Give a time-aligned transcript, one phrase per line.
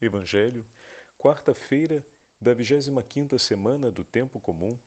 [0.00, 0.64] Evangelho,
[1.18, 2.06] quarta-feira
[2.40, 4.78] da 25ª semana do tempo comum.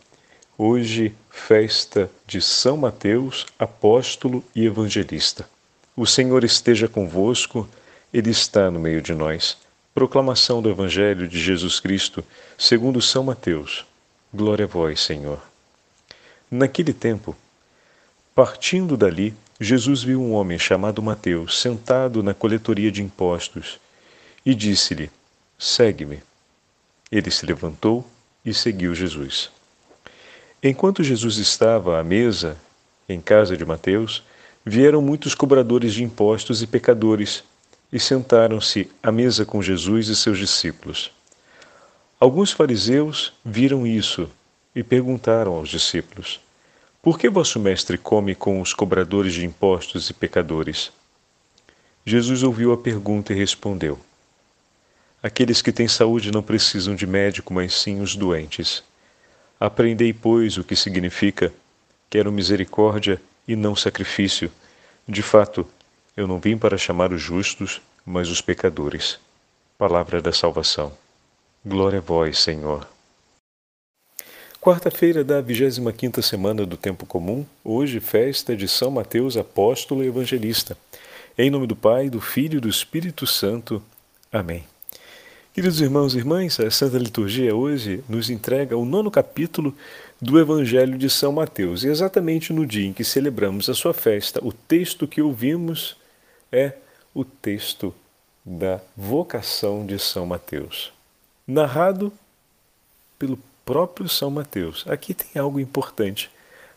[0.58, 5.48] Hoje, festa de São Mateus, apóstolo e evangelista.
[5.96, 7.70] O Senhor esteja convosco,
[8.12, 9.56] ele está no meio de nós.
[9.94, 12.24] Proclamação do Evangelho de Jesus Cristo,
[12.58, 13.86] segundo São Mateus.
[14.34, 15.40] Glória a vós, Senhor.
[16.50, 17.36] Naquele tempo,
[18.34, 23.83] partindo dali, Jesus viu um homem chamado Mateus sentado na coletoria de impostos
[24.46, 25.10] e disse-lhe:
[25.58, 26.22] Segue-me.
[27.12, 28.08] Ele se levantou
[28.44, 29.50] e seguiu Jesus.
[30.62, 32.58] Enquanto Jesus estava à mesa,
[33.08, 34.24] em casa de Mateus,
[34.66, 37.44] vieram muitos cobradores de impostos e pecadores
[37.92, 41.12] e sentaram-se à mesa com Jesus e seus discípulos.
[42.20, 44.30] Alguns fariseus viram isso
[44.76, 46.40] e perguntaram aos discípulos:
[47.02, 50.92] Por que vosso mestre come com os cobradores de impostos e pecadores?
[52.06, 54.00] Jesus ouviu a pergunta e respondeu:
[55.24, 58.84] Aqueles que têm saúde não precisam de médico, mas sim os doentes.
[59.58, 61.54] Aprendei, pois, o que significa:
[62.10, 64.52] quero misericórdia e não sacrifício.
[65.08, 65.66] De fato,
[66.18, 69.18] eu não vim para chamar os justos, mas os pecadores.
[69.78, 70.92] Palavra da salvação.
[71.66, 72.86] Glória a vós, Senhor.
[74.60, 80.78] Quarta-feira da 25ª semana do tempo comum, hoje festa de São Mateus apóstolo e evangelista.
[81.38, 83.82] Em nome do Pai, do Filho e do Espírito Santo.
[84.32, 84.73] Amém.
[85.54, 89.78] Queridos irmãos e irmãs, a Santa Liturgia hoje nos entrega o nono capítulo
[90.20, 91.84] do Evangelho de São Mateus.
[91.84, 95.96] E exatamente no dia em que celebramos a sua festa, o texto que ouvimos
[96.52, 96.74] é
[97.14, 97.94] o texto
[98.44, 100.92] da vocação de São Mateus,
[101.46, 102.12] narrado
[103.20, 104.84] pelo próprio São Mateus.
[104.88, 106.32] Aqui tem algo importante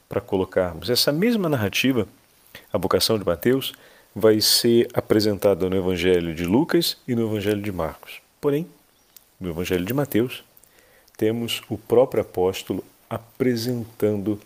[0.06, 0.90] para colocarmos.
[0.90, 2.06] Essa mesma narrativa,
[2.70, 3.72] a vocação de Mateus,
[4.14, 8.25] vai ser apresentada no Evangelho de Lucas e no Evangelho de Marcos.
[8.41, 8.67] Porém,
[9.41, 10.45] no Evangelho de Mateus,
[11.17, 14.41] temos o próprio apóstolo apresentando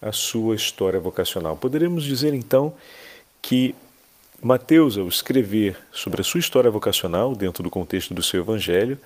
[0.00, 1.56] a sua história vocacional.
[1.56, 2.74] Poderíamos dizer então
[3.42, 3.74] que
[4.40, 8.98] Mateus, ao escrever sobre a sua história vocacional, dentro do contexto do seu Evangelho,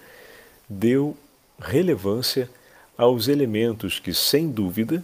[0.68, 1.16] deu
[1.58, 2.50] relevância
[2.96, 5.02] aos elementos que, sem dúvida,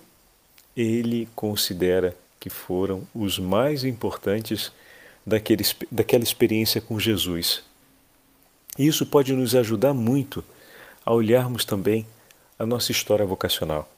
[0.77, 4.71] ele considera que foram os mais importantes
[5.27, 7.63] daquele, daquela experiência com Jesus,
[8.79, 10.45] e isso pode nos ajudar muito
[11.05, 12.07] a olharmos também
[12.59, 13.89] a nossa história vocacional.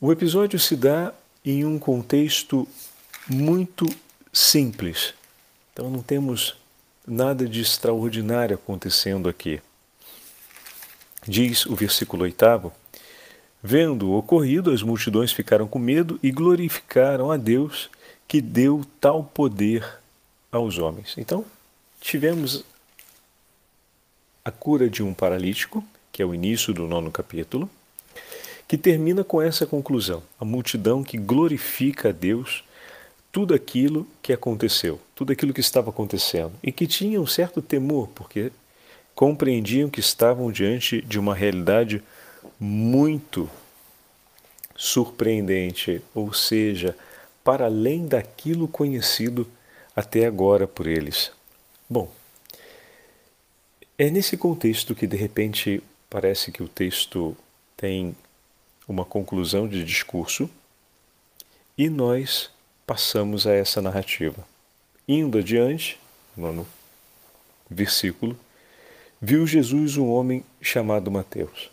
[0.00, 1.12] O episódio se dá
[1.44, 2.68] em um contexto
[3.28, 3.86] muito
[4.32, 5.12] simples.
[5.72, 6.56] Então não temos
[7.06, 9.60] nada de extraordinário acontecendo aqui.
[11.26, 12.72] Diz o versículo oitavo:
[13.62, 17.90] Vendo o ocorrido, as multidões ficaram com medo e glorificaram a Deus
[18.28, 19.84] que deu tal poder
[20.52, 21.14] aos homens.
[21.16, 21.44] Então,
[22.00, 22.64] tivemos
[24.44, 27.68] a cura de um paralítico, que é o início do nono capítulo,
[28.66, 32.64] que termina com essa conclusão: a multidão que glorifica a Deus
[33.30, 38.08] tudo aquilo que aconteceu, tudo aquilo que estava acontecendo, e que tinha um certo temor,
[38.14, 38.50] porque
[39.14, 42.02] compreendiam que estavam diante de uma realidade
[42.58, 43.50] muito
[44.76, 46.96] surpreendente, ou seja,
[47.42, 49.46] para além daquilo conhecido
[49.94, 51.32] até agora por eles.
[51.88, 52.12] Bom,
[53.96, 57.36] é nesse contexto que de repente parece que o texto
[57.76, 58.14] tem
[58.86, 60.50] uma conclusão de discurso
[61.76, 62.50] e nós
[62.86, 64.46] passamos a essa narrativa.
[65.06, 65.98] Indo adiante,
[66.36, 66.66] nono
[67.70, 68.38] versículo,
[69.20, 71.70] viu Jesus um homem chamado Mateus.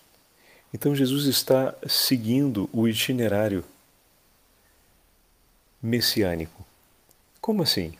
[0.73, 3.63] Então Jesus está seguindo o itinerário
[5.81, 6.65] messiânico.
[7.39, 7.93] Como assim?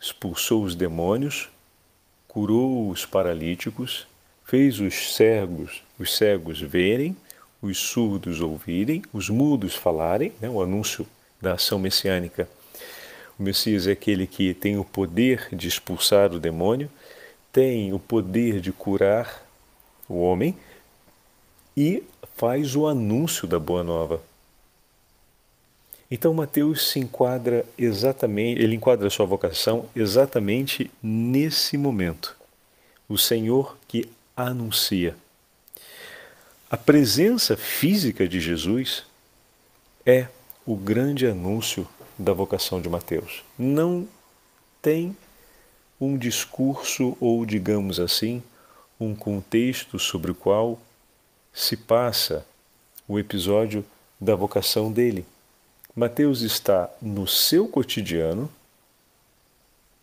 [0.00, 1.50] Expulsou os demônios,
[2.34, 4.08] curou os paralíticos,
[4.44, 7.16] fez os cegos, os cegos verem,
[7.62, 11.06] os surdos ouvirem, os mudos falarem, né, o anúncio
[11.40, 12.48] da ação messiânica.
[13.38, 16.90] O Messias é aquele que tem o poder de expulsar o demônio,
[17.52, 19.46] tem o poder de curar
[20.08, 20.56] o homem
[21.76, 22.02] e
[22.36, 24.20] faz o anúncio da boa nova.
[26.10, 32.36] Então Mateus se enquadra exatamente, ele enquadra sua vocação exatamente nesse momento.
[33.08, 35.16] O Senhor que anuncia.
[36.70, 39.04] A presença física de Jesus
[40.04, 40.28] é
[40.66, 41.86] o grande anúncio
[42.18, 43.44] da vocação de Mateus.
[43.58, 44.08] Não
[44.80, 45.16] tem
[46.00, 48.42] um discurso ou, digamos assim,
[48.98, 50.78] um contexto sobre o qual
[51.52, 52.46] se passa
[53.06, 53.84] o episódio
[54.20, 55.24] da vocação dele.
[55.94, 58.50] Mateus está no seu cotidiano,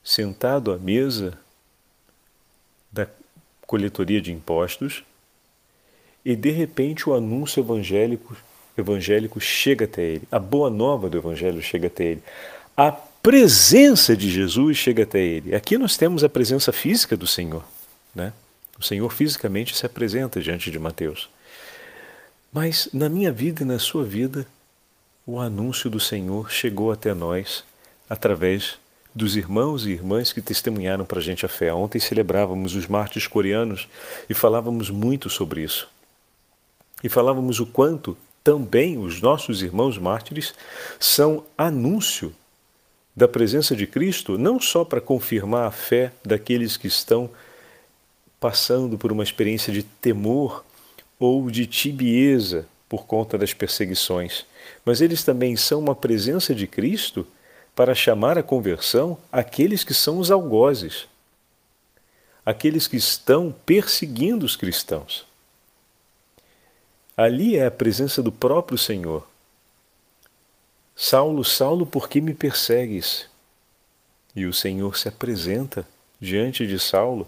[0.04, 1.38] sentado à mesa
[2.92, 3.08] da
[3.68, 5.04] coletoria de impostos
[6.24, 8.36] e de repente o anúncio evangélico
[8.78, 12.24] evangélico chega até ele, a boa nova do evangelho chega até ele,
[12.76, 15.54] a presença de Jesus chega até ele.
[15.54, 17.64] Aqui nós temos a presença física do Senhor,
[18.16, 18.34] né?
[18.80, 21.30] O Senhor fisicamente se apresenta diante de Mateus.
[22.52, 24.48] Mas na minha vida e na sua vida,
[25.26, 27.64] o anúncio do Senhor chegou até nós
[28.10, 28.80] através
[29.14, 31.74] dos irmãos e irmãs que testemunharam para a gente a fé.
[31.74, 33.88] Ontem celebrávamos os mártires coreanos
[34.30, 35.88] e falávamos muito sobre isso.
[37.04, 40.54] E falávamos o quanto também os nossos irmãos mártires
[41.00, 42.34] são anúncio
[43.16, 47.30] da presença de Cristo, não só para confirmar a fé daqueles que estão
[48.40, 50.64] passando por uma experiência de temor
[51.20, 54.46] ou de tibieza por conta das perseguições,
[54.86, 57.26] mas eles também são uma presença de Cristo
[57.76, 61.08] para chamar a conversão aqueles que são os algozes,
[62.46, 65.26] aqueles que estão perseguindo os cristãos.
[67.16, 69.28] Ali é a presença do próprio Senhor.
[70.96, 73.28] Saulo, Saulo, por que me persegues?
[74.36, 75.86] E o Senhor se apresenta
[76.20, 77.28] diante de Saulo,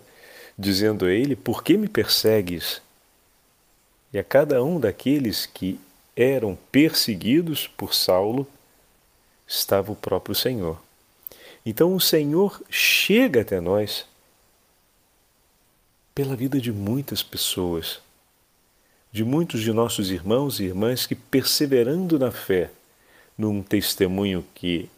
[0.57, 2.81] dizendo a ele: Por que me persegues?
[4.13, 5.79] E a cada um daqueles que
[6.15, 8.47] eram perseguidos por Saulo
[9.47, 10.81] estava o próprio Senhor.
[11.65, 14.05] Então o Senhor chega até nós
[16.13, 17.99] pela vida de muitas pessoas,
[19.11, 22.69] de muitos de nossos irmãos e irmãs que, perseverando na fé,
[23.37, 24.89] num testemunho que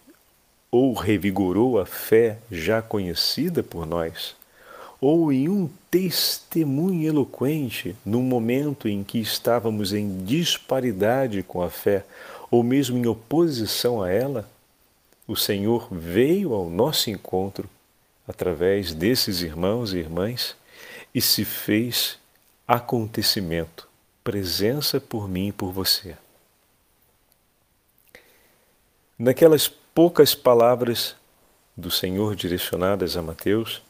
[0.70, 4.36] ou revigorou a fé já conhecida por nós,
[5.00, 12.06] ou em um testemunho eloquente num momento em que estávamos em disparidade com a fé,
[12.50, 14.50] ou mesmo em oposição a ela,
[15.27, 17.69] o Senhor veio ao nosso encontro
[18.27, 20.56] através desses irmãos e irmãs
[21.13, 22.18] e se fez
[22.68, 23.88] acontecimento,
[24.24, 26.18] presença por mim e por você.
[29.18, 31.15] Naquelas poucas palavras
[31.75, 33.81] do Senhor direcionadas a Mateus,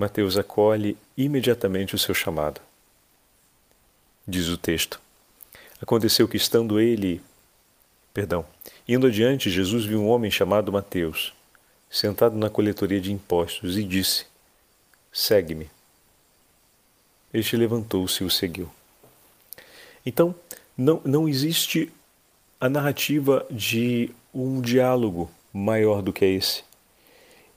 [0.00, 2.58] Mateus acolhe imediatamente o seu chamado.
[4.26, 4.98] Diz o texto:
[5.80, 7.20] Aconteceu que, estando ele,
[8.14, 8.46] perdão,
[8.88, 11.34] indo adiante, Jesus viu um homem chamado Mateus,
[11.90, 14.24] sentado na coletoria de impostos, e disse:
[15.12, 15.68] Segue-me.
[17.32, 18.70] Este levantou-se e o seguiu.
[20.06, 20.34] Então,
[20.78, 21.92] não, não existe
[22.58, 26.64] a narrativa de um diálogo maior do que esse.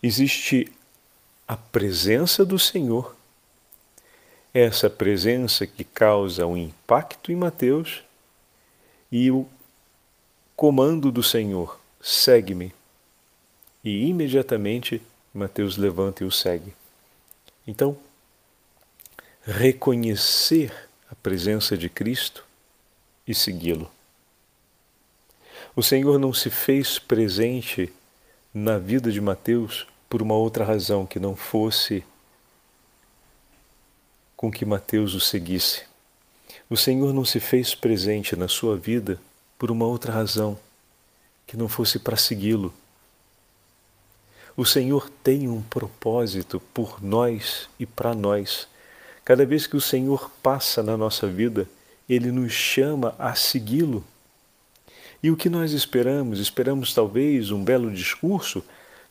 [0.02, 0.70] Existe
[1.48, 3.16] a presença do Senhor,
[4.54, 8.04] essa presença que causa um impacto em Mateus
[9.12, 9.48] e o
[10.56, 12.74] comando do Senhor: segue-me.
[13.84, 15.02] E imediatamente
[15.34, 16.74] Mateus levanta e o segue.
[17.68, 17.98] Então,
[19.46, 20.72] reconhecer
[21.12, 22.46] a presença de Cristo
[23.28, 23.92] e segui-lo.
[25.76, 27.92] O Senhor não se fez presente
[28.54, 32.04] na vida de Mateus por uma outra razão que não fosse
[34.38, 35.86] com que Mateus o seguisse.
[36.70, 39.20] O Senhor não se fez presente na sua vida
[39.58, 40.56] por uma outra razão
[41.48, 42.72] que não fosse para segui-lo.
[44.56, 48.68] O Senhor tem um propósito por nós e para nós.
[49.26, 51.68] Cada vez que o Senhor passa na nossa vida,
[52.08, 54.06] ele nos chama a segui-lo.
[55.24, 56.38] E o que nós esperamos?
[56.38, 58.64] Esperamos talvez um belo discurso,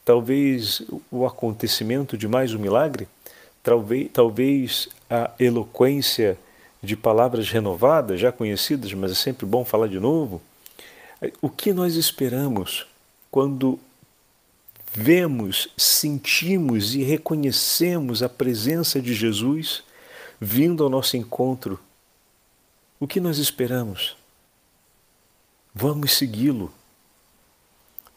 [0.05, 3.09] talvez o acontecimento de mais um milagre,
[3.63, 6.39] talvez, talvez a eloquência
[6.83, 10.43] de palavras renovadas, já conhecidas, mas é sempre bom falar de novo.
[11.41, 12.87] O que nós esperamos
[13.31, 13.79] quando
[14.93, 19.85] vemos, sentimos e reconhecemos a presença de Jesus
[20.41, 21.79] vindo ao nosso encontro?
[22.99, 24.17] O que nós esperamos?
[25.75, 26.73] Vamos segui-lo.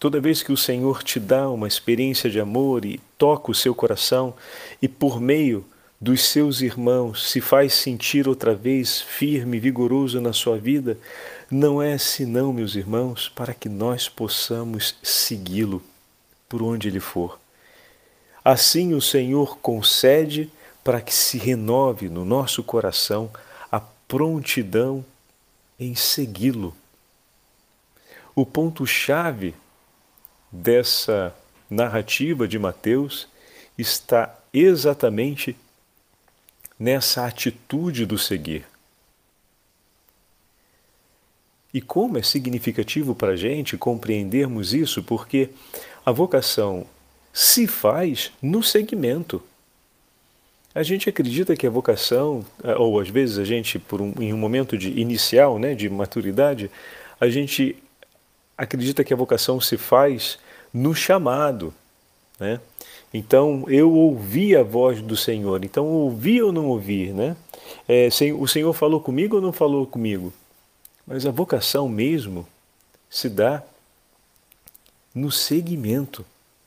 [0.06, 3.74] Toda vez que o Senhor te dá uma experiência de amor e toca o seu
[3.74, 4.36] coração,
[4.80, 5.66] e por meio
[6.00, 10.96] dos seus irmãos se faz sentir outra vez firme e vigoroso na sua vida,
[11.50, 15.82] não é senão, meus irmãos, para que nós possamos segui-lo
[16.48, 17.40] por onde ele for.
[18.44, 20.52] Assim o Senhor concede
[20.84, 23.32] para que se renove no nosso coração
[23.72, 25.04] a prontidão
[25.80, 26.76] em segui-lo
[28.36, 29.56] o ponto-chave
[30.56, 31.36] dessa
[31.70, 33.28] narrativa de Mateus
[33.78, 35.56] está exatamente
[36.80, 38.66] nessa atitude do seguir.
[41.74, 45.50] E como é significativo para a gente compreendermos isso, porque
[46.06, 46.86] a vocação
[47.34, 49.44] se faz no segmento.
[50.74, 52.46] A gente acredita que a vocação,
[52.78, 56.72] ou às vezes a gente, por um, em um momento de inicial, né, de maturidade,
[57.20, 57.76] a gente
[58.58, 60.38] acredita que a vocação se faz
[60.76, 61.74] no chamado,
[62.38, 62.60] né?
[63.14, 65.64] Então eu ouvi a voz do Senhor.
[65.64, 67.38] Então ouvi ou não ouvir, né?
[67.88, 70.34] É, o Senhor falou comigo ou não falou comigo?
[71.08, 72.46] Mas a vocação mesmo
[73.10, 73.64] se dá
[75.14, 76.26] no seguimento,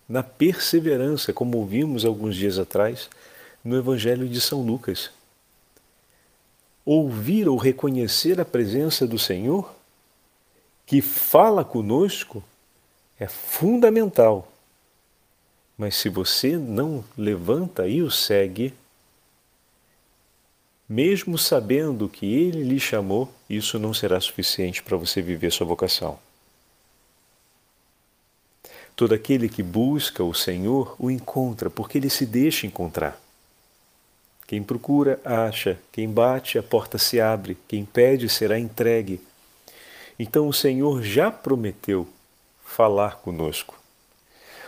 [0.08, 3.10] na perseverança, como ouvimos alguns dias atrás
[3.62, 5.10] no Evangelho de São Lucas.
[6.82, 9.70] Ouvir ou reconhecer a presença do Senhor,
[10.86, 12.42] que fala conosco,
[13.18, 14.50] é fundamental.
[15.76, 18.74] Mas se você não levanta e o segue,
[20.88, 26.18] mesmo sabendo que ele lhe chamou, isso não será suficiente para você viver sua vocação.
[28.96, 33.20] Todo aquele que busca o Senhor o encontra, porque ele se deixa encontrar.
[34.46, 35.78] Quem procura, acha.
[35.92, 37.56] Quem bate, a porta se abre.
[37.68, 39.20] Quem pede, será entregue.
[40.18, 42.08] Então o Senhor já prometeu
[42.68, 43.76] falar conosco.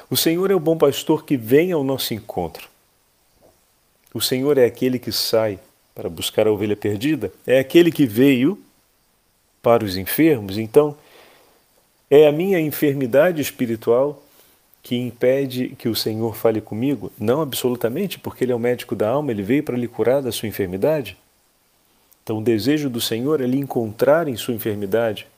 [0.09, 2.69] O Senhor é o bom pastor que vem ao nosso encontro.
[4.13, 5.61] O Senhor é aquele que sai
[5.95, 8.59] para buscar a ovelha perdida, é aquele que veio
[9.63, 10.59] para os enfermos.
[10.59, 10.97] Então,
[12.11, 14.21] é a minha enfermidade espiritual
[14.83, 17.13] que impede que o Senhor fale comigo?
[17.19, 20.33] Não absolutamente, porque Ele é o médico da alma, Ele veio para lhe curar da
[20.33, 21.17] sua enfermidade.
[22.25, 25.29] Então, o desejo do Senhor é lhe encontrar em sua enfermidade.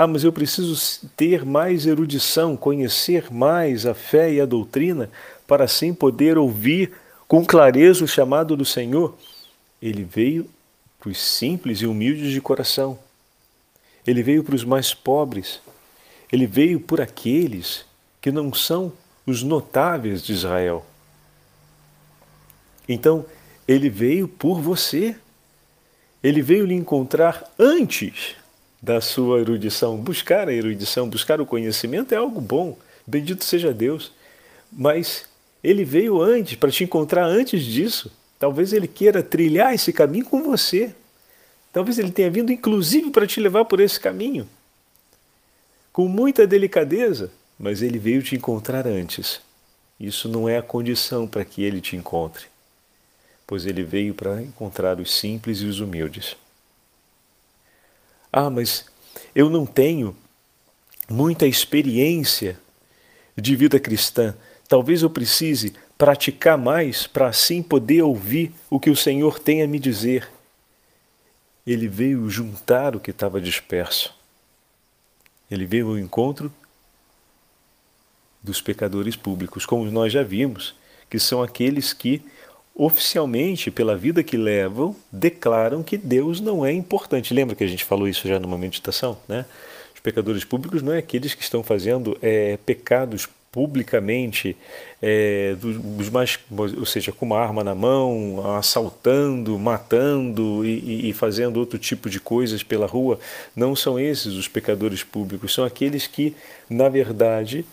[0.00, 5.10] Ah, mas eu preciso ter mais erudição, conhecer mais a fé e a doutrina,
[5.44, 6.92] para assim poder ouvir
[7.26, 9.18] com clareza o chamado do Senhor.
[9.82, 10.48] Ele veio
[11.00, 12.96] para os simples e humildes de coração.
[14.06, 15.60] Ele veio para os mais pobres.
[16.30, 17.84] Ele veio por aqueles
[18.20, 18.92] que não são
[19.26, 20.86] os notáveis de Israel.
[22.88, 23.26] Então,
[23.66, 25.16] ele veio por você.
[26.22, 28.36] Ele veio lhe encontrar antes
[28.80, 29.96] da sua erudição.
[29.96, 32.78] Buscar a erudição, buscar o conhecimento é algo bom.
[33.06, 34.12] Bendito seja Deus.
[34.72, 35.26] Mas
[35.62, 38.10] ele veio antes, para te encontrar antes disso.
[38.38, 40.94] Talvez ele queira trilhar esse caminho com você.
[41.72, 44.48] Talvez ele tenha vindo, inclusive, para te levar por esse caminho.
[45.92, 49.40] Com muita delicadeza, mas ele veio te encontrar antes.
[49.98, 52.46] Isso não é a condição para que ele te encontre,
[53.44, 56.36] pois ele veio para encontrar os simples e os humildes.
[58.32, 58.86] Ah, mas
[59.34, 60.16] eu não tenho
[61.08, 62.58] muita experiência
[63.36, 64.34] de vida cristã.
[64.68, 69.66] Talvez eu precise praticar mais para assim poder ouvir o que o Senhor tem a
[69.66, 70.28] me dizer.
[71.66, 74.14] Ele veio juntar o que estava disperso.
[75.50, 76.52] Ele veio ao encontro
[78.42, 80.74] dos pecadores públicos, como nós já vimos,
[81.10, 82.22] que são aqueles que
[82.78, 87.34] oficialmente, pela vida que levam, declaram que Deus não é importante.
[87.34, 89.44] Lembra que a gente falou isso já numa meditação, né?
[89.92, 94.56] Os pecadores públicos não é aqueles que estão fazendo é, pecados publicamente,
[95.02, 101.56] é, dos, mais, ou seja, com uma arma na mão, assaltando, matando e, e, fazendo
[101.56, 103.18] outro tipo de coisas pela rua,
[103.56, 106.36] não são esses os pecadores públicos, são aqueles que,
[106.70, 107.64] na verdade,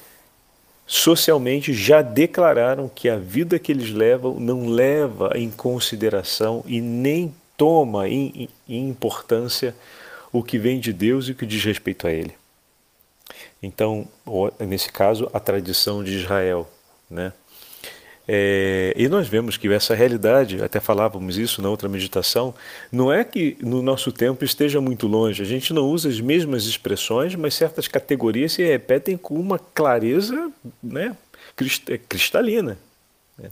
[0.86, 7.34] socialmente já declararam que a vida que eles levam não leva em consideração e nem
[7.58, 9.75] toma em, em importância
[10.32, 12.36] o que vem de Deus e o que diz respeito a Ele.
[13.63, 14.08] Então,
[14.60, 16.70] nesse caso, a tradição de Israel.
[17.10, 17.32] Né?
[18.27, 22.55] É, e nós vemos que essa realidade, até falávamos isso na outra meditação,
[22.91, 25.41] não é que no nosso tempo esteja muito longe.
[25.41, 30.51] A gente não usa as mesmas expressões, mas certas categorias se repetem com uma clareza
[30.82, 31.15] né,
[31.88, 32.77] é, cristalina.
[33.38, 33.51] Né?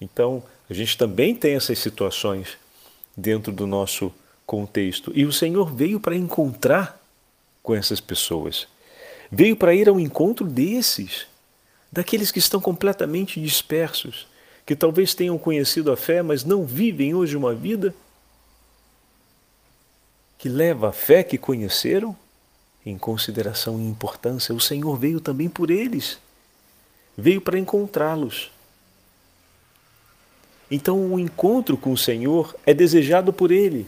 [0.00, 2.56] Então, a gente também tem essas situações
[3.16, 4.12] dentro do nosso
[4.46, 5.10] contexto.
[5.14, 7.00] E o Senhor veio para encontrar
[7.62, 8.68] com essas pessoas.
[9.32, 11.26] Veio para ir ao encontro desses
[11.94, 14.26] daqueles que estão completamente dispersos,
[14.66, 17.94] que talvez tenham conhecido a fé, mas não vivem hoje uma vida
[20.36, 22.16] que leva a fé que conheceram
[22.84, 24.52] em consideração e importância.
[24.52, 26.18] O Senhor veio também por eles,
[27.16, 28.50] veio para encontrá-los.
[30.68, 33.86] Então, o encontro com o Senhor é desejado por Ele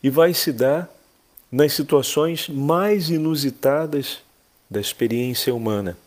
[0.00, 0.88] e vai se dar
[1.50, 4.20] nas situações mais inusitadas
[4.70, 5.98] da experiência humana.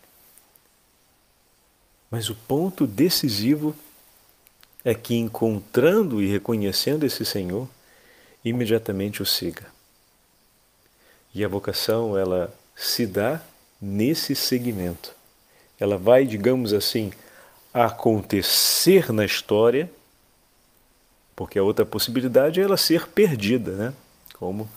[2.14, 3.76] Mas o ponto decisivo
[4.86, 7.68] é que, encontrando e reconhecendo esse Senhor,
[8.46, 9.66] imediatamente o siga.
[11.34, 13.42] E a vocação, ela se dá
[13.82, 15.16] nesse segmento.
[15.80, 17.12] Ela vai, digamos assim,
[17.74, 19.90] acontecer na história,
[21.36, 23.94] porque a outra possibilidade é ela ser perdida, né?
[24.36, 24.70] Como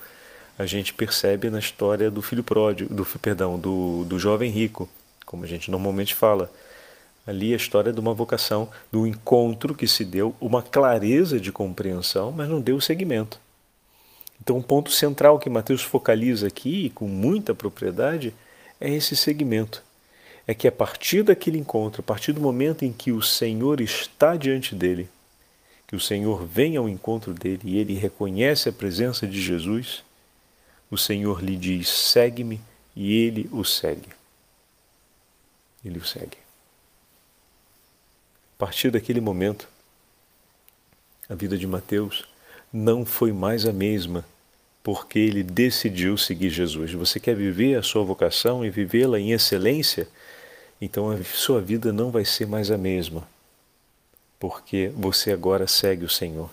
[0.59, 4.88] a gente percebe na história do filho pródigo, do perdão, do, do jovem rico,
[5.26, 6.50] como a gente normalmente fala.
[7.26, 12.30] Ali a história de uma vocação, do encontro que se deu, uma clareza de compreensão,
[12.30, 13.40] mas não deu seguimento.
[14.40, 18.33] Então, o ponto central que Mateus focaliza aqui, com muita propriedade,
[18.80, 19.83] é esse segmento.
[20.47, 24.37] É que a partir daquele encontro, a partir do momento em que o Senhor está
[24.37, 25.09] diante dele,
[25.87, 30.04] que o Senhor vem ao encontro dele e ele reconhece a presença de Jesus,
[30.90, 32.61] o Senhor lhe diz: segue-me,
[32.95, 34.09] e ele o segue.
[35.85, 36.46] Ele o segue.
[38.57, 39.69] A partir daquele momento,
[41.29, 42.25] a vida de Mateus
[42.73, 44.25] não foi mais a mesma,
[44.83, 46.91] porque ele decidiu seguir Jesus.
[46.95, 50.09] Você quer viver a sua vocação e vivê-la em excelência?
[50.81, 53.29] Então a sua vida não vai ser mais a mesma,
[54.41, 56.49] porque você agora segue o Senhor.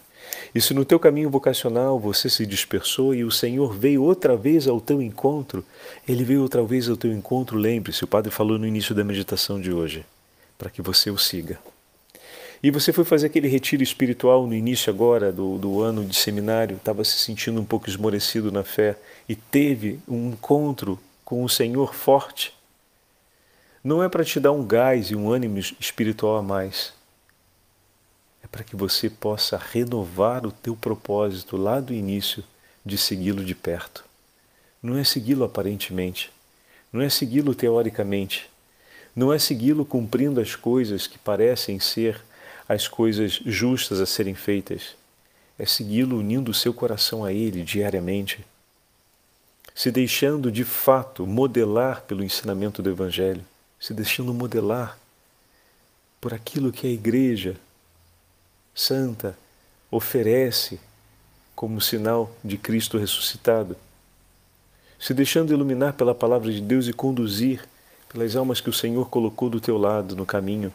[0.54, 4.68] E se no teu caminho vocacional você se dispersou e o Senhor veio outra vez
[4.68, 5.64] ao teu encontro,
[6.06, 9.62] ele veio outra vez ao teu encontro, lembre-se, o Padre falou no início da meditação
[9.62, 10.06] de hoje,
[10.58, 11.60] para que você o siga.
[12.63, 16.77] E você foi fazer aquele retiro espiritual no início agora do, do ano de seminário,
[16.77, 21.93] estava se sentindo um pouco esmorecido na fé e teve um encontro com o Senhor
[21.93, 22.53] forte.
[23.84, 26.93] Não é para te dar um gás e um ânimo espiritual a mais,
[28.41, 32.46] é para que você possa renovar o teu propósito lá do início
[32.86, 34.05] de segui-lo de perto.
[34.82, 36.32] Não é segui-lo aparentemente,
[36.93, 38.50] não é segui-lo teoricamente,
[39.13, 42.24] não é segui-lo cumprindo as coisas que parecem ser
[42.74, 44.96] as coisas justas a serem feitas,
[45.60, 48.44] é segui-lo unindo o seu coração a Ele diariamente,
[49.75, 53.44] se deixando de fato modelar pelo ensinamento do Evangelho,
[53.80, 54.98] se deixando modelar
[56.20, 57.56] por aquilo que a Igreja
[58.74, 59.38] santa
[59.91, 60.80] oferece
[61.56, 63.78] como sinal de Cristo ressuscitado,
[65.00, 67.63] se deixando iluminar pela palavra de Deus e conduzir
[68.10, 70.74] pelas almas que o Senhor colocou do teu lado no caminho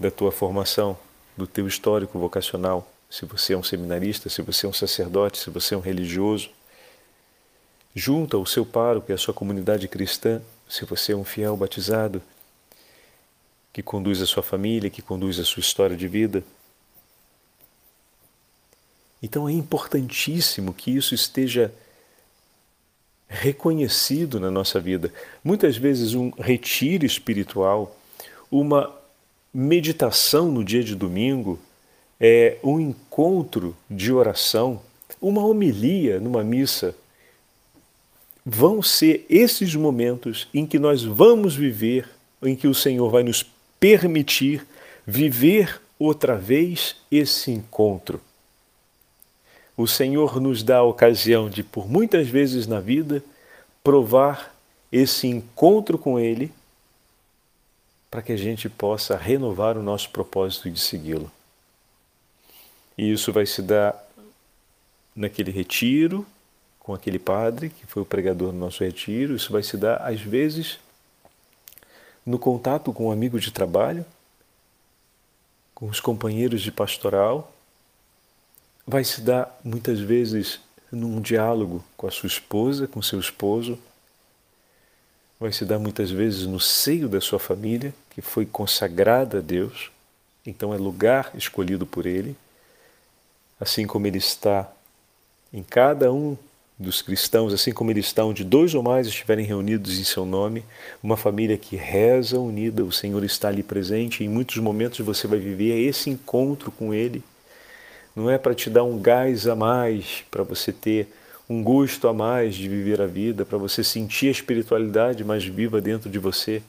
[0.00, 0.98] da tua formação,
[1.36, 5.50] do teu histórico vocacional, se você é um seminarista, se você é um sacerdote, se
[5.50, 6.50] você é um religioso.
[7.94, 12.22] Junto ao seu pároco e à sua comunidade cristã, se você é um fiel batizado,
[13.72, 16.42] que conduz a sua família, que conduz a sua história de vida,
[19.22, 21.72] então é importantíssimo que isso esteja
[23.28, 25.12] reconhecido na nossa vida.
[25.44, 27.96] Muitas vezes, um retiro espiritual,
[28.50, 28.92] uma
[29.52, 31.58] meditação no dia de domingo,
[32.20, 34.80] é um encontro de oração,
[35.20, 36.94] uma homilia numa missa.
[38.44, 42.08] Vão ser esses momentos em que nós vamos viver,
[42.42, 43.44] em que o Senhor vai nos
[43.78, 44.66] permitir
[45.06, 48.20] viver outra vez esse encontro
[49.76, 53.22] o Senhor nos dá a ocasião de, por muitas vezes na vida,
[53.82, 54.54] provar
[54.90, 56.52] esse encontro com Ele
[58.12, 61.32] para que a gente possa renovar o nosso propósito de segui-lo.
[62.96, 64.06] E isso vai se dar
[65.16, 66.26] naquele retiro,
[66.78, 70.20] com aquele padre que foi o pregador do nosso retiro, isso vai se dar às
[70.20, 70.78] vezes
[72.26, 74.04] no contato com um amigo de trabalho,
[75.74, 77.50] com os companheiros de pastoral,
[78.86, 80.60] vai se dar muitas vezes
[80.92, 83.78] num diálogo com a sua esposa, com seu esposo,
[85.42, 89.90] vai se dar muitas vezes no seio da sua família, que foi consagrada a Deus,
[90.46, 92.36] então é lugar escolhido por Ele,
[93.60, 94.70] assim como Ele está
[95.52, 96.36] em cada um
[96.78, 100.64] dos cristãos, assim como Ele está onde dois ou mais estiverem reunidos em Seu nome,
[101.02, 105.26] uma família que reza unida, o Senhor está ali presente, e em muitos momentos você
[105.26, 107.22] vai viver esse encontro com Ele.
[108.14, 111.08] Não é para te dar um gás a mais, para você ter
[111.48, 115.80] um gosto a mais de viver a vida, para você sentir a espiritualidade mais viva
[115.80, 116.62] dentro de você,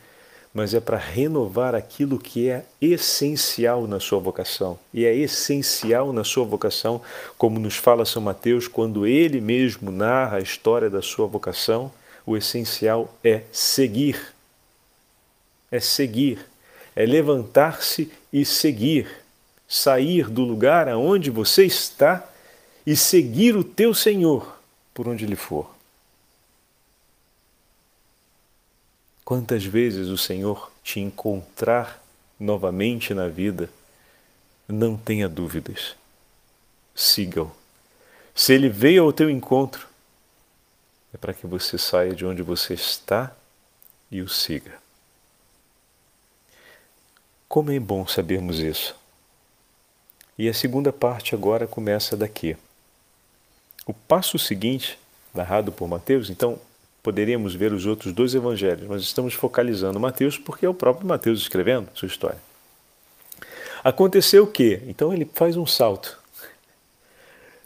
[0.54, 4.78] mas é para renovar aquilo que é essencial na sua vocação.
[4.94, 7.02] E é essencial na sua vocação,
[7.38, 11.92] como nos fala São Mateus, quando ele mesmo narra a história da sua vocação,
[12.26, 14.34] o essencial é seguir.
[15.72, 16.40] É seguir,
[16.96, 19.08] é levantar-se e seguir
[19.68, 22.24] sair do lugar aonde você está
[22.86, 24.63] e seguir o teu Senhor
[24.94, 25.74] por onde ele for.
[29.26, 32.04] Quantas vezes o Senhor te encontrar
[32.40, 33.70] novamente na vida,
[34.68, 35.96] não tenha dúvidas.
[36.94, 37.52] Siga-o.
[38.36, 39.88] Se ele veio ao teu encontro,
[41.14, 43.36] é para que você saia de onde você está
[44.12, 44.82] e o siga.
[47.48, 48.96] Como é bom sabermos isso.
[50.38, 52.58] E a segunda parte agora começa daqui.
[53.86, 54.98] O passo seguinte,
[55.34, 56.58] narrado por Mateus, então
[57.02, 61.42] poderíamos ver os outros dois evangelhos, mas estamos focalizando Mateus porque é o próprio Mateus
[61.42, 62.40] escrevendo sua história.
[63.84, 64.82] Aconteceu o quê?
[64.88, 66.18] Então ele faz um salto.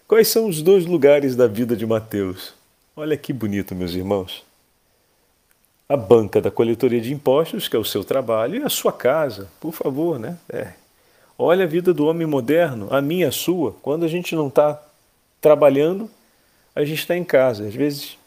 [0.07, 2.53] Quais são os dois lugares da vida de Mateus?
[2.95, 4.43] Olha que bonito, meus irmãos.
[5.87, 9.47] A banca da coletoria de impostos, que é o seu trabalho, e a sua casa,
[9.59, 10.37] por favor, né?
[10.49, 10.73] É.
[11.37, 13.75] Olha a vida do homem moderno, a minha, a sua.
[13.83, 14.81] Quando a gente não está
[15.41, 16.09] trabalhando,
[16.75, 17.65] a gente está em casa.
[17.65, 18.17] Às vezes,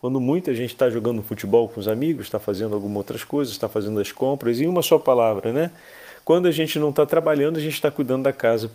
[0.00, 3.68] quando muita gente está jogando futebol com os amigos, está fazendo algumas outras coisas, está
[3.68, 5.70] fazendo as compras, e uma só palavra, né?
[6.24, 8.70] Quando a gente não está trabalhando, a gente está cuidando da casa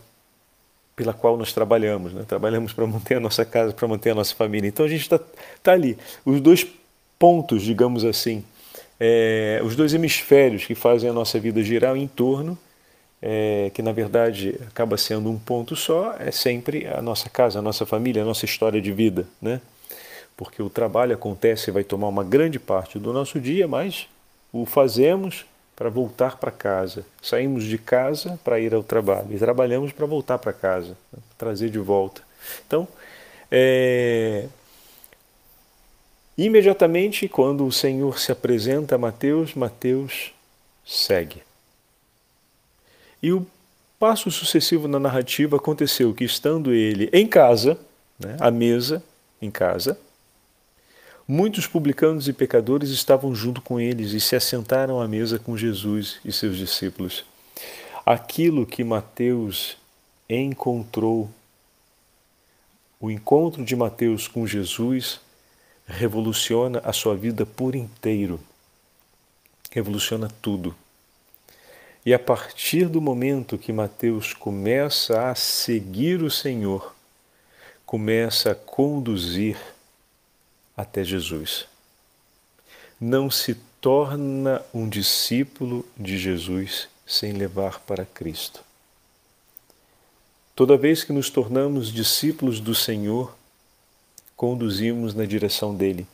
[0.96, 2.12] pela qual nós trabalhamos.
[2.12, 2.26] Né?
[2.28, 4.68] Trabalhamos para manter a nossa casa, para manter a nossa família.
[4.68, 5.20] Então a gente está
[5.62, 5.98] tá ali.
[6.26, 6.68] Os dois
[7.18, 8.44] pontos, digamos assim,
[9.00, 12.58] é, os dois hemisférios que fazem a nossa vida girar em torno,
[13.22, 17.62] é, que na verdade acaba sendo um ponto só, é sempre a nossa casa, a
[17.62, 19.26] nossa família, a nossa história de vida.
[19.42, 19.60] Né?
[20.36, 24.08] Porque o trabalho acontece e vai tomar uma grande parte do nosso dia, mas
[24.54, 27.06] o fazemos para voltar para casa.
[27.22, 30.98] Saímos de casa para ir ao trabalho e trabalhamos para voltar para casa,
[31.38, 32.22] trazer de volta.
[32.66, 32.88] Então,
[33.52, 34.48] é...
[36.38, 40.34] imediatamente quando o Senhor se apresenta a Mateus, Mateus
[40.86, 41.47] segue.
[43.22, 43.46] E o
[44.00, 47.78] passo sucessivo na narrativa aconteceu que, estando ele em casa,
[48.20, 49.04] né, à mesa,
[49.42, 49.98] em casa,
[51.30, 56.22] Muitos publicanos e pecadores estavam junto com eles e se assentaram à mesa com Jesus
[56.24, 57.26] e seus discípulos.
[58.06, 59.76] Aquilo que Mateus
[60.30, 61.30] encontrou,
[62.98, 65.20] o encontro de Mateus com Jesus,
[65.86, 68.40] revoluciona a sua vida por inteiro.
[69.70, 70.74] Revoluciona tudo.
[72.08, 76.96] E a partir do momento que Mateus começa a seguir o Senhor,
[77.86, 79.58] começa a conduzir
[80.78, 81.68] até Jesus.
[82.98, 88.64] Não se torna um discípulo de Jesus sem levar para Cristo.
[90.56, 93.36] Toda vez que nos tornamos discípulos do Senhor,
[94.34, 96.08] conduzimos na direção dele.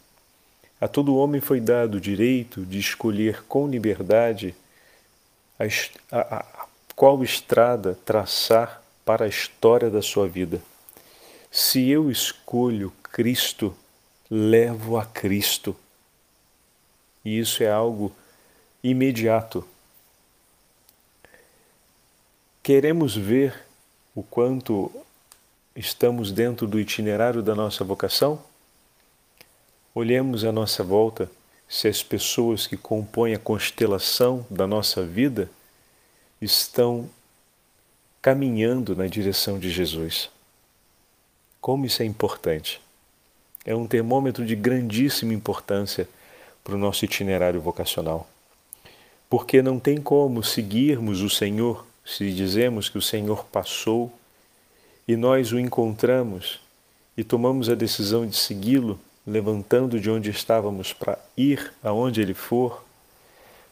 [0.81, 4.55] A todo homem foi dado o direito de escolher com liberdade
[5.59, 5.65] a,
[6.11, 10.61] a, a qual estrada traçar para a história da sua vida.
[11.51, 13.75] Se eu escolho Cristo,
[14.29, 15.75] levo a Cristo.
[17.23, 18.11] E isso é algo
[18.83, 19.67] imediato.
[22.61, 23.53] Queremos ver
[24.15, 24.91] o quanto
[25.75, 28.41] estamos dentro do itinerário da nossa vocação?
[29.93, 31.29] Olhemos à nossa volta
[31.73, 35.49] se as pessoas que compõem a constelação da nossa vida
[36.39, 37.09] estão
[38.21, 40.29] caminhando na direção de Jesus.
[41.59, 42.79] Como isso é importante
[43.65, 46.07] é um termômetro de grandíssima importância
[46.63, 48.29] para o nosso itinerário vocacional.
[49.27, 54.13] Porque não tem como seguirmos o Senhor se dizemos que o Senhor passou
[55.07, 56.59] e nós o encontramos
[57.17, 62.83] e tomamos a decisão de segui-lo, levantando de onde estávamos para ir aonde ele for.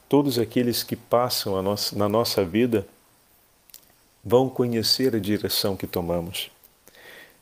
[0.07, 2.87] Todos aqueles que passam nossa, na nossa vida
[4.23, 6.51] vão conhecer a direção que tomamos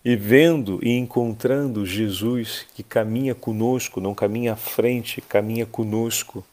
[0.04, 6.44] e vendo e encontrando Jesus que caminha conosco, não caminha à frente, caminha conosco,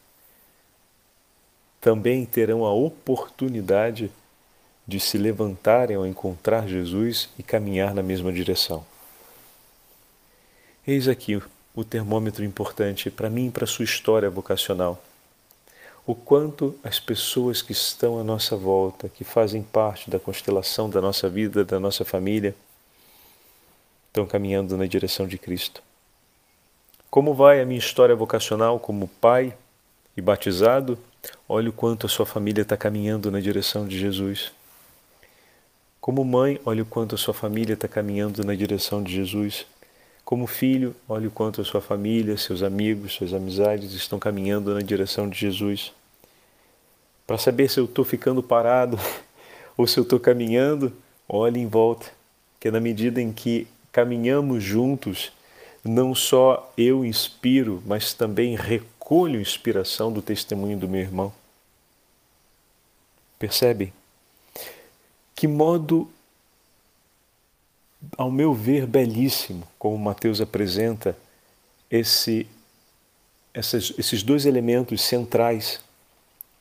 [1.81, 4.11] também terão a oportunidade
[4.87, 8.85] de se levantarem ao encontrar Jesus e caminhar na mesma direção.
[10.87, 11.43] Eis aqui
[11.75, 15.03] o termômetro importante para mim e para a sua história vocacional.
[16.07, 21.01] O quanto as pessoas que estão à nossa volta, que fazem parte da constelação da
[21.01, 22.55] nossa vida, da nossa família,
[24.07, 25.83] estão caminhando na direção de Cristo.
[27.11, 29.57] Como vai a minha história vocacional como pai
[30.17, 30.97] e batizado?
[31.49, 34.53] Olha o quanto a sua família está caminhando na direção de Jesus.
[36.01, 39.67] Como mãe, olha o quanto a sua família está caminhando na direção de Jesus.
[40.27, 44.81] Como filho, olha o quanto a sua família, seus amigos, suas amizades estão caminhando na
[44.81, 45.93] direção de Jesus.
[47.25, 48.99] Para saber se eu estou ficando parado
[49.79, 50.93] ou se eu estou caminhando,
[51.29, 52.11] olhe em volta,
[52.59, 55.31] que na medida em que caminhamos juntos,
[55.85, 61.33] não só eu inspiro, mas também recolho inspiração do testemunho do meu irmão.
[63.39, 63.93] Percebe?
[65.37, 66.11] Que modo,
[68.17, 71.17] ao meu ver, belíssimo, como Mateus apresenta
[71.91, 72.47] esse,
[73.55, 75.81] esses dois elementos centrais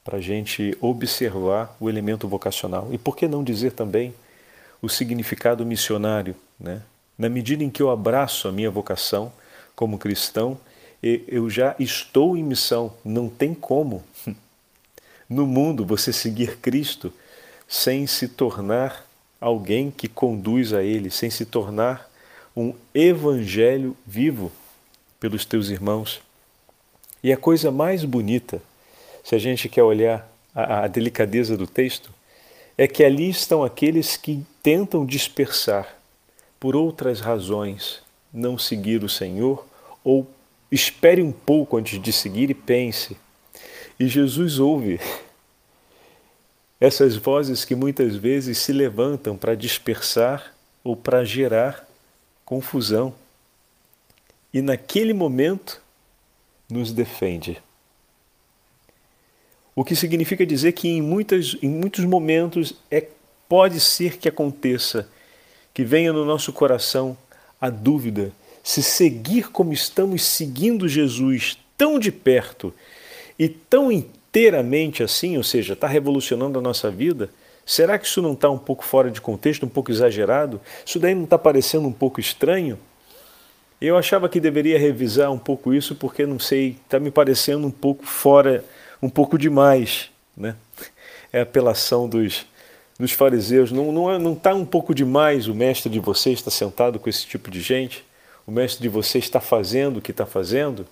[0.04, 2.90] para a gente observar o elemento vocacional.
[2.92, 4.14] E por que não dizer também
[4.82, 6.36] o significado missionário?
[6.60, 6.82] Né?
[7.18, 9.32] Na medida em que eu abraço a minha vocação
[9.76, 10.58] como cristão,
[11.02, 14.04] eu já estou em missão, não tem como
[15.30, 17.14] no mundo você seguir Cristo
[17.68, 19.05] sem se tornar
[19.40, 22.10] alguém que conduz a Ele, sem se tornar
[22.56, 24.52] um evangelho vivo
[25.20, 26.22] pelos teus irmãos.
[27.24, 28.62] E a coisa mais bonita,
[29.24, 32.12] se a gente quer olhar a, a delicadeza do texto,
[32.78, 35.96] é que ali estão aqueles que tentam dispersar
[36.60, 38.04] por outras razões
[38.36, 39.66] não seguir o Senhor
[40.04, 40.28] ou
[40.72, 43.18] espere um pouco antes de seguir e pense.
[44.00, 45.00] E Jesus ouve
[46.86, 51.88] essas vozes que muitas vezes se levantam para dispersar ou para gerar
[52.46, 53.14] confusão.
[54.54, 55.82] E naquele momento
[56.70, 57.62] nos defende.
[59.76, 63.08] O que significa dizer que em, muitas, em muitos momentos é,
[63.50, 65.10] pode ser que aconteça,
[65.74, 67.18] que venha no nosso coração
[67.60, 68.32] a dúvida
[68.64, 72.74] se seguir como estamos seguindo Jesus tão de perto
[73.38, 73.92] e tão
[74.36, 77.30] inteiramente assim, ou seja, está revolucionando a nossa vida,
[77.66, 80.60] será que isso não está um pouco fora de contexto, um pouco exagerado?
[80.86, 82.78] Isso daí não está parecendo um pouco estranho?
[83.80, 87.72] Eu achava que deveria revisar um pouco isso porque, não sei, está me parecendo um
[87.72, 88.64] pouco fora,
[89.02, 90.10] um pouco demais.
[90.36, 90.56] Né?
[91.32, 92.46] É a apelação dos,
[93.00, 93.72] dos fariseus.
[93.72, 97.00] Não está não, é, não tá um pouco demais o mestre de vocês estar sentado
[97.00, 98.04] com esse tipo de gente?
[98.48, 100.86] o mestre de você está fazendo o que está fazendo,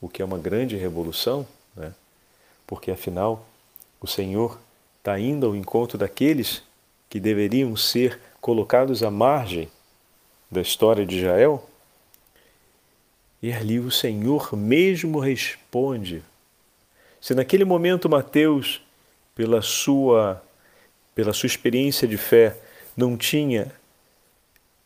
[0.00, 1.92] o que é uma grande revolução, né?
[2.68, 3.46] Porque afinal
[3.98, 4.60] o Senhor
[4.98, 6.62] está indo ao encontro daqueles
[7.08, 9.68] que deveriam ser colocados à margem
[10.50, 11.66] da história de Israel.
[13.42, 16.22] E ali o Senhor mesmo responde.
[17.18, 18.82] Se naquele momento Mateus,
[19.34, 20.42] pela sua,
[21.14, 22.54] pela sua experiência de fé,
[22.94, 23.72] não tinha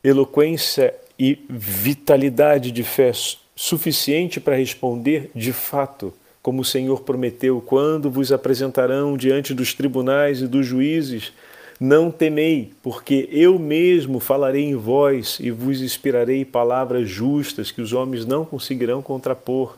[0.05, 3.11] eloquência e vitalidade de fé
[3.57, 10.43] suficiente para responder de fato, como o Senhor prometeu, quando vos apresentarão diante dos tribunais
[10.43, 11.33] e dos juízes,
[11.79, 17.93] não temei, porque eu mesmo falarei em vós e vos inspirarei palavras justas que os
[17.93, 19.77] homens não conseguirão contrapor.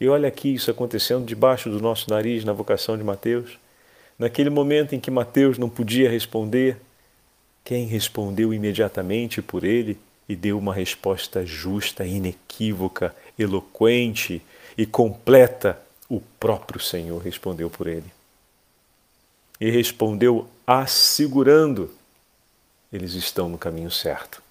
[0.00, 3.58] E olha aqui isso acontecendo debaixo do nosso nariz na vocação de Mateus.
[4.18, 6.76] Naquele momento em que Mateus não podia responder,
[7.64, 14.42] quem respondeu imediatamente por ele e deu uma resposta justa, inequívoca, eloquente
[14.76, 15.80] e completa.
[16.08, 18.10] O próprio Senhor respondeu por ele.
[19.60, 21.90] E respondeu assegurando:
[22.92, 24.42] eles estão no caminho certo.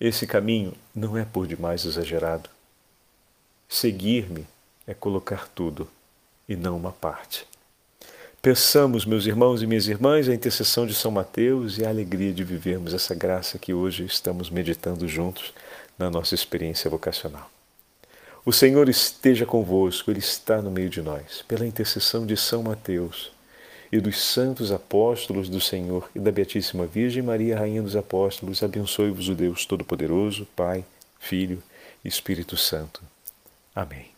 [0.00, 2.48] Esse caminho não é por demais exagerado.
[3.68, 4.46] Seguir-me
[4.86, 5.88] é colocar tudo
[6.48, 7.46] e não uma parte.
[8.42, 12.42] Peçamos, meus irmãos e minhas irmãs, a intercessão de São Mateus e a alegria de
[12.42, 15.52] vivermos essa graça que hoje estamos meditando juntos
[15.98, 17.50] na nossa experiência vocacional.
[18.44, 21.42] O Senhor esteja convosco, Ele está no meio de nós.
[21.46, 23.30] Pela intercessão de São Mateus
[23.92, 29.28] e dos santos apóstolos do Senhor e da Beatíssima Virgem Maria, Rainha dos Apóstolos, abençoe-vos
[29.28, 30.84] o Deus Todo-Poderoso, Pai,
[31.18, 31.62] Filho
[32.04, 33.02] e Espírito Santo.
[33.74, 34.09] Amém.